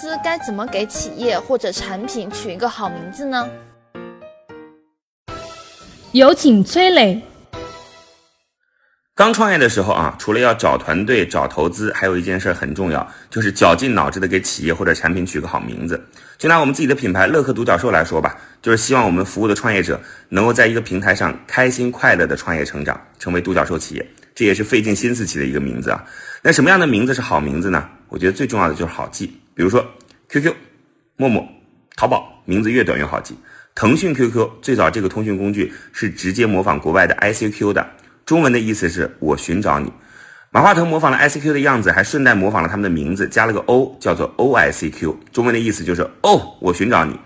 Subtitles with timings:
[0.00, 3.46] 司该怎么给企业或者产品取一个好名字呢？
[6.12, 7.20] 有请崔磊。
[9.14, 16.02] 刚创业的时候啊，除了要找团队、找投资，还有一件事很重要，就是绞尽脑汁的给企业或者产品取个好名字。
[16.38, 24.06] 就拿我们自己的品牌乐客独角兽来说吧，就是希望我们服务的创业者能够在一个平台上开心快乐的创业成长，成为独角兽企业。
[24.34, 26.02] 这也是费尽心思起的一个名字啊。
[26.40, 27.86] 那什么样的名字是好名字呢？
[28.08, 29.39] 我觉得最重要的就是好记。
[29.54, 29.84] 比如说
[30.28, 30.54] QQ、
[31.16, 31.46] 陌陌、
[31.96, 33.36] 淘宝，名字越短越好记。
[33.74, 37.88] 腾讯 QQ 最早这个通讯工具是直接模仿国外的 ICQ 的。
[38.26, 39.92] 中文的意思是我寻找你，
[40.50, 45.16] 马化腾模仿了 ICQ 的样子，还顺带模仿了他们的名字，加了个 O，叫做 OICQ。
[45.32, 47.18] 中文的意思就是哦，我寻找你。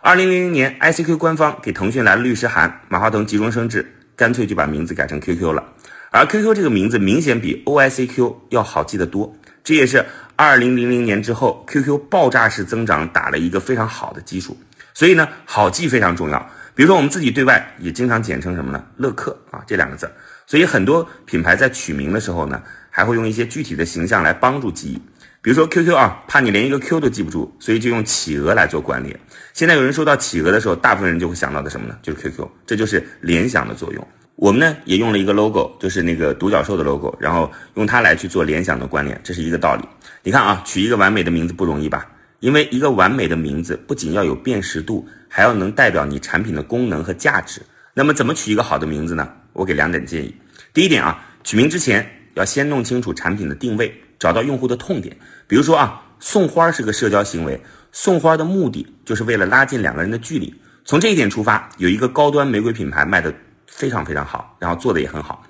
[0.00, 3.84] 二零零零年，ICQ 官方给腾讯来了律师函，马化腾急中生智，
[4.16, 5.62] 干脆就把名字改成 QQ 了。
[6.10, 10.04] 而 QQ 这个名字明显比 OICQ 要好记得多，这也是
[10.40, 14.56] 二零零零年之后 QQ 爆炸式增长打了一个非常好的基础。
[14.94, 16.38] 所以呢，好记非常重要。
[16.76, 18.84] 比如说我们自己对外也经常简称什么呢？
[18.98, 20.08] 乐客啊这两个字。
[20.46, 25.02] 所以很多品牌在取名的时候呢，还会用一些具体的形象来帮助记忆。
[25.42, 29.18] 比如说 QQ 啊，怕你连一个 Q 都记不住，所以就用企鹅来做关联。
[29.54, 31.98] 现在有人说到企鹅的时候，大部分人就会想到的什么呢？
[32.00, 34.08] 就是 QQ，这就是联想的作用。
[34.38, 39.82] 我们呢也用了一个 logo，就是那个独角兽的 logo，然后用它来去做联想的关联，这是一个道理。
[40.22, 42.06] 你看啊，取一个完美的名字不容易吧？
[42.38, 47.60] 因为一个完美的名字不仅要有辨识度，还要能代表你产品的功能和价值。
[47.94, 49.28] 那么怎么取一个好的名字呢？
[49.54, 50.32] 我给两点建议。
[50.72, 55.16] 第一点啊，取名之前要先弄清楚产品的定位，找到用户的痛点。
[55.48, 57.60] 比如说啊，送花是个社交行为，
[57.90, 60.54] 送花的目的就是为了拉近两个人的距离。
[60.84, 63.34] 从这一点出发，有一个高端玫瑰品牌卖的
[63.68, 65.44] 非常非常好，然后做的也很好。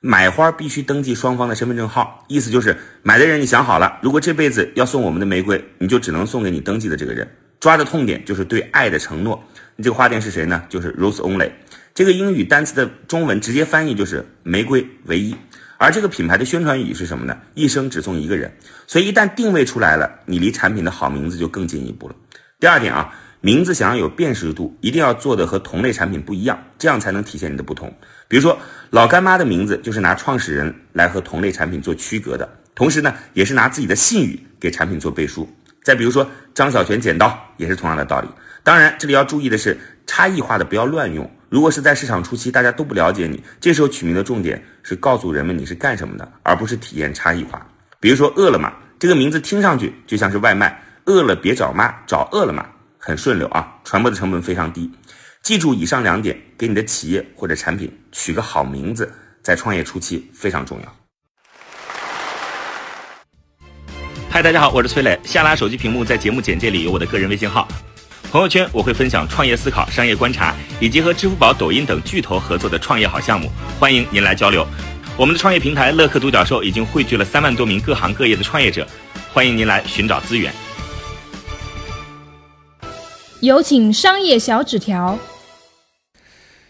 [0.00, 7.36] 买花必须登记双方的身份证号，意思就是买的人你想好了，如果这辈子要送我们的玫瑰，你就只能送给你登记的这个人。
[7.60, 9.40] 抓的痛点就是对爱的承诺。
[9.76, 10.64] 你这个花店是谁呢？
[10.68, 11.52] 就是 Rose Only。
[11.94, 15.36] 这个英语单词的中文直接翻译就是玫瑰唯一，
[15.78, 17.38] 而这个品牌的宣传语是什么呢？
[17.54, 18.52] 一生只送一个人。
[18.88, 22.16] 所以一旦定位出来了，你离产品的好名字就更进一步了。
[22.58, 23.14] 第二点啊，
[23.44, 27.92] 名字想要有辨识度，一定要做的和同类产品不一样，这样才能体现你的不同。
[28.28, 28.56] 比如说
[28.90, 35.48] 老干妈的名字就是拿创始人来和同类产品做区隔的，同时呢，也是拿自己的信誉给产品做背书。
[35.82, 38.28] 再比如说张小泉剪刀也是同样的道理。
[38.62, 39.76] 当然，这里要注意的是
[40.06, 41.28] 差异化的不要乱用。
[41.48, 47.66] 如果是在市场初期，大家都不了解你，这时候取名的重点是告诉人们你是干什么的，而不是体验差异化。
[47.98, 52.64] 比如说饿了么这个名字听上去就像是外卖，饿了别找妈，找饿了么，
[53.04, 54.88] 很顺溜啊，传播的成本非常低。
[55.42, 60.96] 记住以上两点，给你的企业或者产品取个好名字，在创业初期非常重要。
[64.30, 67.66] 嗨，大家好，我是崔磊，下拉手机屏幕，在节目简介里有我的个人微信号。
[68.30, 74.64] 朋友圈我会分享创业思考、商业观察，以及和支付宝、抖音等巨头合作的创业好项目，欢迎您来交流。
[75.16, 78.86] 我们的创业平台乐客独角兽已经汇聚了三万多名各行各业的创业者，
[79.32, 80.54] 欢迎您来寻找资源。
[83.42, 85.18] 有请商业小纸条。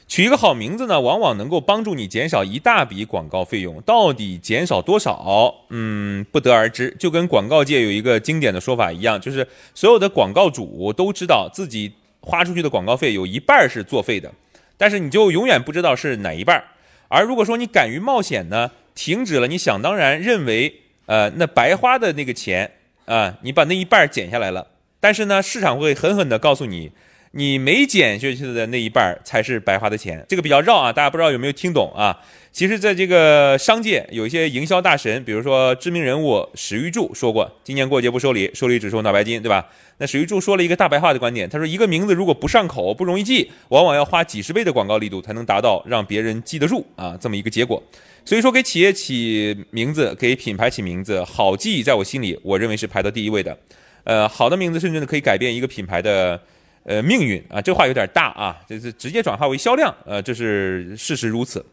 [0.08, 3.78] 取一个好名字呢，往往能够帮助你减少一大笔广告费用。
[3.82, 5.54] 到底减少多少？
[5.68, 6.96] 嗯，不得而知。
[6.98, 14.32] 就跟广告界有一个经典的说法一样，就是所有的广告主都知道自己花出去的广告费有一半是作废的，
[14.78, 16.64] 但是你就永远不知道是哪一半。
[17.08, 22.70] 而如果说你敢于冒险呢，停止了你想当然认为呃那白花的那个钱
[23.04, 24.68] 啊，你把那一半减下来了，
[25.02, 26.92] 但是呢，市场会狠狠地告诉你。
[27.34, 32.20] 你没减下去的那一半才是白花的钱，这个比较绕啊，大家不知道有没有听懂啊？
[32.52, 39.66] 其实，在这个商界有一些营销大神，比如说知名人物史玉柱说过，今年过节不收礼，收礼只收脑白金，对吧？
[39.96, 47.82] 那史玉柱说了一个大白话的观点，他说一个名字如果不上口、不容易记，往往要花几十倍的广告力度才能达到让别人记得住啊这么一个结果。
[48.26, 53.56] 所以说，给企业起名字，给品牌起名字，好记，在我心里，我认为是排到第一位的。
[54.04, 56.40] 呃，好的名字甚至呢可以改变一个品牌的。
[56.84, 61.64] 呃，命运啊，这话有点大啊，这是直接转化为销量，呃，这是事实如此。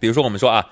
[0.00, 0.66] 比如说，我们说啊，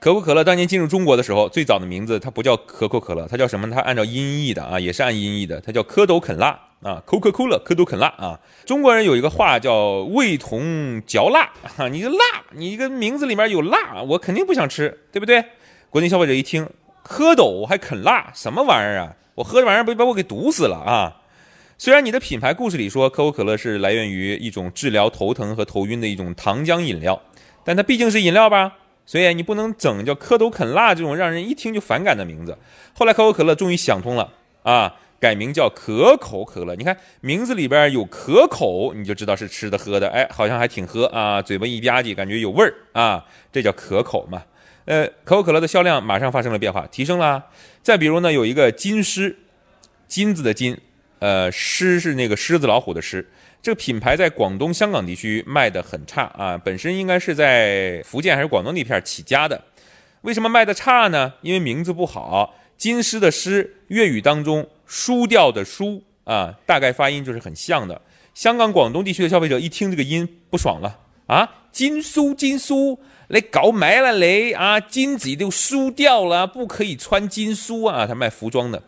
[0.00, 3.70] 可口可乐当年进入中国的时候，最早的名字它不叫可口可乐，它叫什么？
[3.70, 6.48] 它按照音译的啊，也是按音译的，它叫蝌蚪啃辣
[6.82, 8.40] 啊，Coca-Cola 可都肯辣啊。
[8.66, 12.16] 中国人有一个话叫味同嚼蜡啊， 你这辣，
[12.56, 15.44] 你一个名字里面有辣，我肯定不想吃，对不对？
[15.90, 16.68] 国内消费者一听
[17.06, 19.14] 蝌蚪还啃辣，什么玩意儿啊？
[19.38, 21.22] 我喝这玩意儿不把我给毒死了啊？
[21.78, 27.22] 虽然你的品牌故事里说可口可乐是来源于一种治疗头疼和头晕的一种糖浆饮料，
[27.62, 32.58] 但它毕竟是饮料吧，所以你不能整叫蝌蚪啃蜡这种让人一听就反感的名字。
[32.92, 34.32] 后来可口可乐终于想通了
[34.64, 36.74] 啊，改名叫可口可乐。
[36.74, 44.42] 你看名字里边有可口，你就知道是吃的喝的，哎，好像还挺喝啊，嘴巴一吧唧，感觉有味儿啊，这叫可口嘛。
[44.88, 47.44] 呃，可口可乐的销量马上发生了变化，提升了。
[47.82, 49.36] 再比如呢，有一个金狮，
[50.06, 50.74] 金子的金，
[51.18, 53.28] 呃，狮是那个狮子老虎的狮。
[53.60, 59.62] 这个品牌在广东、香港地区卖的很差啊，本身应该是在福建还是广东那片起家的。
[60.22, 61.34] 为什么卖的差呢？
[61.42, 68.00] 因为名字不好，金狮的狮，粤语当中输掉的输啊，大概发音就是很像的。
[68.32, 72.98] 香港、广东地区的消费者一听这个音不爽了啊，金苏金苏。
[73.30, 74.80] 你搞没了你啊！
[74.80, 78.06] 金子都输掉了，不可以穿金书啊！
[78.06, 78.82] 他卖服装的，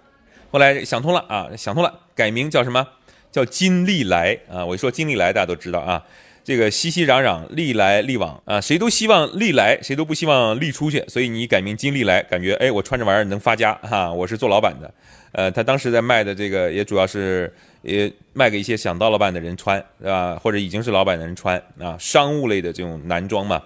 [0.51, 2.87] 后来想通了啊，想通了，改名叫什么？
[3.31, 4.65] 叫金利来啊！
[4.65, 6.03] 我一说金利来，大家都知道啊。
[6.43, 14.11] 这个熙熙攘攘，利来利往啊，谁都希望利来，谁都不希望利出去，所以你改名金利来，感觉哎，我穿这玩意儿能发家哈！
[14.11, 14.93] 我是做老板的，
[15.33, 17.53] 呃，他当时在卖的这个也主要是
[17.83, 20.35] 也卖给一些想当老板的人穿，对吧？
[20.43, 23.63] 或者已经是老板的人穿啊，商务类的这种男装嘛。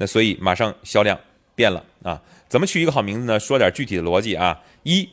[0.00, 1.18] 那所以马上销量
[1.54, 2.18] 变了啊？
[2.48, 3.38] 怎么取一个好名字呢？
[3.38, 4.58] 说点具体的逻辑啊。
[4.82, 5.06] 一，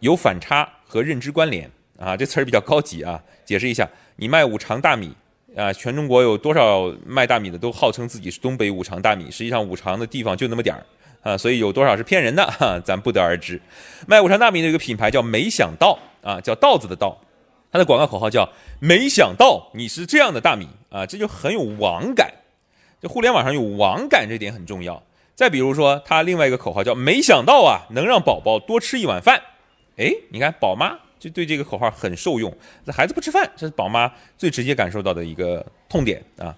[0.00, 3.18] 有反差和认知关联啊，这词儿比较高级啊。
[3.46, 5.16] 解释一下，你卖五常大米
[5.56, 10.84] 啊，全中国有多少卖大米的都号称自己是东北五常大米，实际上五常的地方就那么点儿
[11.22, 13.58] 啊，所以有多少是骗人的哈，咱不得而知。
[14.06, 17.18] 卖五常大米的一个品牌叫没想到啊，叫稻子的稻，
[17.72, 18.46] 它的广告口号叫
[18.78, 22.30] 没想到你是这样的大米啊，这就很有网感。
[23.00, 25.02] 这互联网上有网感，这点很重要。
[25.34, 29.40] 再比如说，他另外一个口号叫“没想到啊，能让宝宝多吃一碗饭”。
[29.96, 32.52] 哎，你看宝妈就对这个口号很受用。
[32.84, 36.52] 这孩子不吃饭，这是宝妈最直接感受到的一个痛点啊。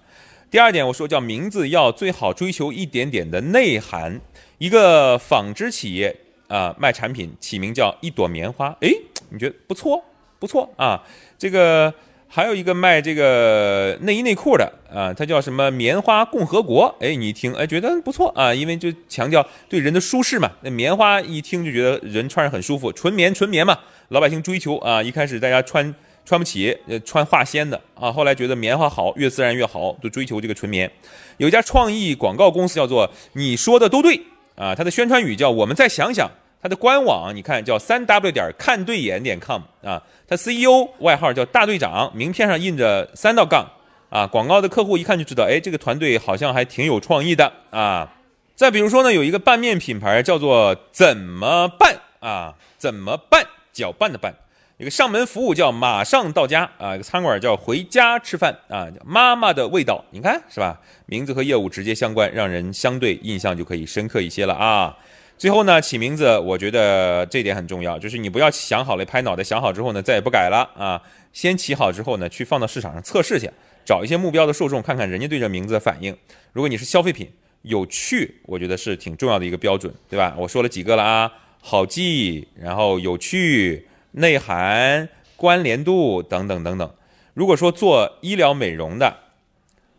[0.49, 4.19] 第二点，我说叫名字要最好追求一点点的内涵。
[4.57, 6.15] 一个纺织企业
[6.47, 8.89] 啊，卖产品起名叫一朵棉花，哎，
[9.29, 10.03] 你觉得不错
[10.39, 11.03] 不错啊？
[11.37, 11.93] 这个。
[12.33, 16.95] 还有一个卖这个内衣内裤的啊，它叫什么棉花共和国？
[17.01, 20.49] 哎，你一听哎觉得不错啊，因为就强调对人的舒适嘛。
[20.61, 25.03] 那棉花一听就觉得人穿着很舒服，纯棉纯棉嘛，老百姓追求啊。
[25.03, 25.93] 一开始大家穿
[26.23, 30.89] 穿不起，呃，穿化纤的啊，后来觉得棉花好，越自然越好，就追求这个纯棉。
[31.35, 34.21] 有一家创意广告公司叫做你说的都对
[34.55, 36.31] 啊，它的宣传语叫我们再想想。
[36.61, 43.67] 它的官网你看叫三 w 点看对眼点 com 啊，它 CEO 外号叫大队长，名片上印着三道杠
[44.09, 48.13] 啊，广告的客户一看就知道，哎，这个团队好像还挺有创意的啊。
[48.55, 52.53] 再比如说呢，有一个拌面品牌叫做怎么办啊？
[52.77, 53.43] 怎么办？
[53.73, 54.35] 搅拌的拌。
[54.77, 60.79] 一个上门服务叫马上到家啊，一个餐馆叫回家吃饭啊，妈妈的味道，你看是吧？
[61.05, 64.95] 名字和业务直接相关，让人相对印象就可以深刻一些了啊。
[65.41, 71.01] 最后呢，起名字，我觉得这点很重要，就是你不要想好了拍脑袋想好之后呢，再也不改了啊。
[71.33, 73.49] 先起好之后呢，去放到市场上测试去，
[73.83, 76.15] 找一些目标的受众，看看人家对这名字的反应。
[76.53, 77.27] 如果你是消费品，
[77.63, 80.35] 有趣，我觉得是挺重要的一个标准，对吧？
[80.37, 86.93] 我说了几个了啊，好记，然后有趣、内涵、关联度等等等等。
[87.33, 89.17] 如果说做医疗美容的，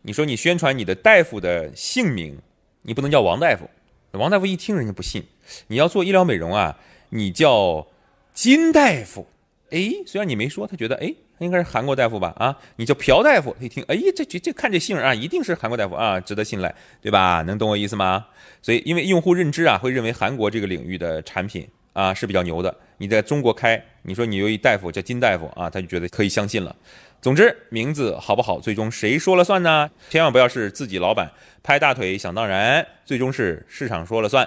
[0.03, 2.39] 你说你宣传你的大夫的姓名，
[2.83, 3.69] 你不能叫王大夫。
[4.13, 5.25] 王大夫一听，人家不信。
[5.69, 6.79] 你要做医疗美容啊，
[7.11, 7.87] 你叫
[8.33, 9.27] 金大夫。
[9.71, 12.35] 哎，虽然你没说，他觉得哎，应该是韩国大夫吧？
[12.37, 17.43] 啊，你叫朴大夫，他一听，哎，这这这看这姓啊，一定是韩国大夫啊，值得信赖，对吧？
[17.47, 18.27] 能懂我意思吗？
[18.61, 22.75] 所以，因为用户认知啊，会认为韩国这个领域的产品啊是比较牛的。
[22.99, 26.77] 你在中国开，你说你有一大夫叫金大夫啊，他就觉得可以相信了。
[27.23, 29.91] 总之，名字好不好，最终谁说了算呢？
[30.11, 31.31] 千万不要是自己老板
[31.63, 34.47] 拍大腿想当然，最终是市场说了算，